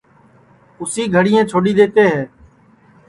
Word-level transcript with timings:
اُسی 0.79 1.03
گھںٚٹؔیں 1.13 1.45
چھوڈؔی 1.49 1.73
دؔیوتے 1.77 2.03
ہے 2.11 2.21